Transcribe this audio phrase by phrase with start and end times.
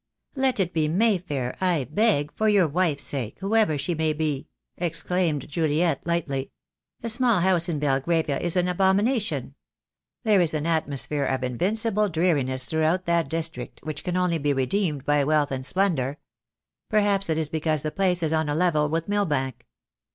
[0.35, 4.47] "Let it be May Fair, I beg— for your wife's sake, whoever she may be,"
[4.75, 6.49] exclaimed Juliet lightly.
[7.03, 9.53] "A small house in Belgravia is an abomination.
[10.23, 15.05] There is an atmosphere of invincible dreariness throughout that district which can only be redeemed
[15.05, 16.17] by wealth and splendour.
[16.89, 19.67] Perhaps it is because the place is on a level with Mill bank.